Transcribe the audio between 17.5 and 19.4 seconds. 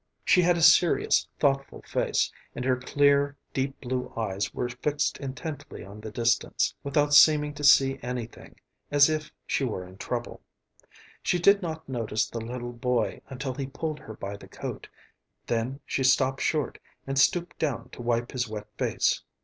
down to wipe his wet face.